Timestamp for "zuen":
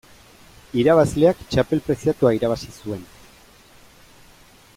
2.75-3.07